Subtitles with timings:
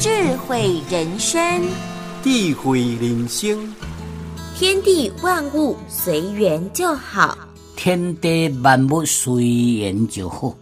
[0.00, 0.08] 智
[0.38, 1.62] 慧人生，
[2.22, 3.68] 智慧人生，
[4.56, 7.36] 天地万物随缘就好，
[7.76, 10.56] 天地万物随缘就好。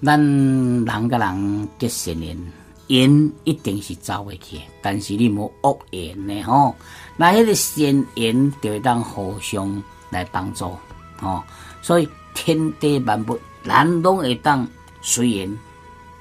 [0.00, 2.38] 咱人甲人结善缘，
[2.86, 6.72] 缘一定是走会去，但是你无恶缘呢吼，
[7.16, 10.72] 那迄个善缘就会当互相来帮助
[11.20, 11.42] 吼。
[11.82, 14.64] 所以天地万物，咱拢会当
[15.02, 15.58] 随缘。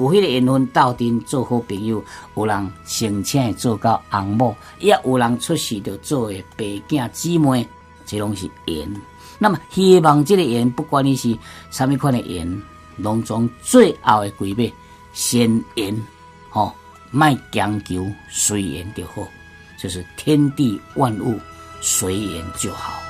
[0.00, 2.02] 有迄个缘分斗阵做好朋友，
[2.34, 7.68] 有人成亲做到翁某，也有人出世就做诶爸囝姊妹，
[8.06, 8.90] 这拢是缘。
[9.38, 11.36] 那么希望这个缘，不管你是
[11.70, 12.62] 什么款的缘，
[12.96, 14.72] 拢从最后的归尾
[15.12, 15.94] 先缘，
[16.48, 16.72] 吼，
[17.10, 19.28] 卖强求随缘就好，
[19.78, 21.38] 就是天地万物
[21.82, 23.09] 随缘就好。